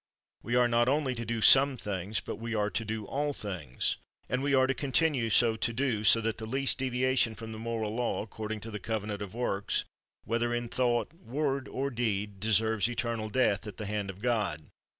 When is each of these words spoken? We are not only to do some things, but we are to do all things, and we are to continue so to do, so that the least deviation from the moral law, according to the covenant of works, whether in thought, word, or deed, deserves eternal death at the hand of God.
We 0.41 0.55
are 0.55 0.67
not 0.67 0.89
only 0.89 1.13
to 1.13 1.25
do 1.25 1.41
some 1.41 1.77
things, 1.77 2.21
but 2.21 2.37
we 2.37 2.55
are 2.55 2.71
to 2.71 2.83
do 2.83 3.05
all 3.05 3.33
things, 3.33 3.97
and 4.27 4.41
we 4.41 4.55
are 4.55 4.65
to 4.65 4.73
continue 4.73 5.29
so 5.29 5.55
to 5.57 5.71
do, 5.71 6.03
so 6.03 6.19
that 6.21 6.39
the 6.39 6.47
least 6.47 6.79
deviation 6.79 7.35
from 7.35 7.51
the 7.51 7.59
moral 7.59 7.93
law, 7.93 8.23
according 8.23 8.61
to 8.61 8.71
the 8.71 8.79
covenant 8.79 9.21
of 9.21 9.35
works, 9.35 9.85
whether 10.25 10.55
in 10.55 10.69
thought, 10.69 11.13
word, 11.13 11.67
or 11.67 11.91
deed, 11.91 12.39
deserves 12.39 12.89
eternal 12.89 13.29
death 13.29 13.67
at 13.67 13.77
the 13.77 13.85
hand 13.85 14.09
of 14.09 14.23
God. 14.23 14.71